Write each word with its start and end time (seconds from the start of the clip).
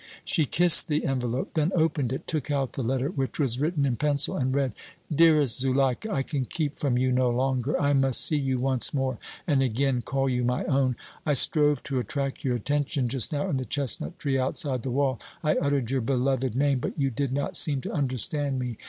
She 0.25 0.45
kissed 0.45 0.87
the 0.87 1.05
envelope, 1.05 1.51
then 1.53 1.71
opened 1.75 2.11
it, 2.11 2.25
took 2.25 2.49
out 2.49 2.73
the 2.73 2.81
letter, 2.81 3.09
which 3.09 3.39
was 3.39 3.59
written 3.59 3.85
in 3.85 3.97
pencil, 3.97 4.35
and 4.35 4.51
read: 4.51 4.73
DEAREST 5.15 5.59
ZULEIKA: 5.63 6.09
I 6.11 6.23
can 6.23 6.45
keep 6.45 6.75
from 6.75 6.97
you 6.97 7.11
no 7.11 7.29
longer. 7.29 7.79
I 7.79 7.93
must 7.93 8.25
see 8.25 8.39
you 8.39 8.57
once 8.57 8.95
more 8.95 9.19
and 9.45 9.61
again 9.61 10.01
call 10.01 10.27
you 10.27 10.43
my 10.43 10.65
own. 10.65 10.95
I 11.23 11.33
strove 11.35 11.83
to 11.83 11.99
attract 11.99 12.43
your 12.43 12.55
attention 12.55 13.09
just 13.09 13.31
now 13.31 13.47
in 13.51 13.57
the 13.57 13.63
chestnut 13.65 14.17
tree 14.17 14.39
outside 14.39 14.81
the 14.81 14.89
wall. 14.89 15.19
I 15.43 15.53
uttered 15.57 15.91
your 15.91 16.01
beloved 16.01 16.55
name, 16.55 16.79
but 16.79 16.97
you 16.97 17.11
did 17.11 17.31
not 17.31 17.55
seem 17.55 17.79
to 17.81 17.91
understand 17.91 18.57
me. 18.57 18.77